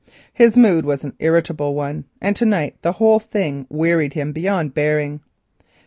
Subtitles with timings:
[0.33, 4.73] His mood was an irritable one, and to night the whole thing wearied him beyond
[4.73, 5.19] bearing.